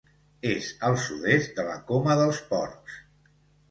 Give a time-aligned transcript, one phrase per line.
[0.51, 3.01] És al sud-est de la Coma dels Porcs.